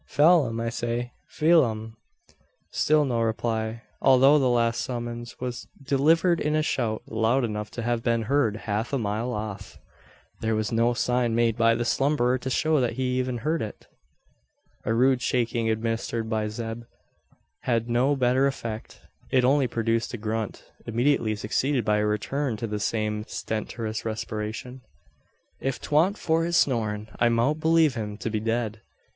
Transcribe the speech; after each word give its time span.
"Pheelum, 0.09 0.59
I 0.59 0.69
say! 0.71 1.11
Pheelum!" 1.29 1.95
Still 2.71 3.05
no 3.05 3.21
reply. 3.21 3.83
Although 4.01 4.39
the 4.39 4.49
last 4.49 4.81
summons 4.81 5.39
was 5.39 5.67
delivered 5.83 6.39
in 6.39 6.55
a 6.55 6.63
shout 6.63 7.03
loud 7.05 7.43
enough 7.45 7.69
to 7.69 7.83
have 7.83 8.01
been 8.01 8.23
heard 8.23 8.55
half 8.65 8.93
a 8.93 8.97
mile 8.97 9.31
off, 9.31 9.77
there 10.39 10.55
was 10.55 10.71
no 10.71 10.95
sign 10.95 11.35
made 11.35 11.55
by 11.55 11.75
the 11.75 11.85
slumberer 11.85 12.39
to 12.39 12.49
show 12.49 12.81
that 12.81 12.93
he 12.93 13.19
even 13.19 13.37
heard 13.45 13.61
it. 13.61 13.85
A 14.85 14.93
rude 14.95 15.21
shaking 15.21 15.69
administered 15.69 16.27
by 16.27 16.47
Zeb 16.47 16.81
had 17.65 17.87
no 17.87 18.15
better 18.15 18.47
effect. 18.47 19.01
It 19.29 19.45
only 19.45 19.67
produced 19.67 20.15
a 20.15 20.17
grunt, 20.17 20.63
immediately 20.87 21.35
succeeded 21.35 21.85
by 21.85 21.97
a 21.97 22.05
return 22.07 22.57
to 22.57 22.65
the 22.65 22.79
same 22.79 23.23
stentorous 23.27 24.03
respiration. 24.03 24.81
"If 25.59 25.79
'twa'n't 25.79 26.17
for 26.17 26.43
his 26.43 26.57
snorin' 26.57 27.09
I 27.19 27.29
mout 27.29 27.59
b'lieve 27.59 27.93
him 27.93 28.17
to 28.17 28.31
be 28.31 28.39
dead. 28.39 28.81